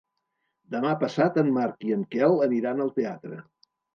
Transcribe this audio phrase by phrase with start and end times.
[0.75, 3.41] Demà passat en Marc i en Quel aniran al teatre.